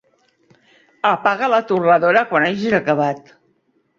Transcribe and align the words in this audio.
Apaga 1.09 1.51
la 1.55 1.59
torradora 1.71 2.25
quan 2.31 2.47
hagis 2.47 2.77
acabat. 2.81 3.33